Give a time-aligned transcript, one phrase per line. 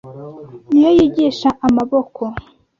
[0.71, 2.21] ni yo yigisha amaboko